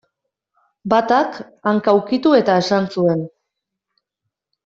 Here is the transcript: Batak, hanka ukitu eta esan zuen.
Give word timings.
Batak, 0.93 1.35
hanka 1.71 1.93
ukitu 1.99 2.33
eta 2.39 2.57
esan 2.63 2.89
zuen. 2.97 3.21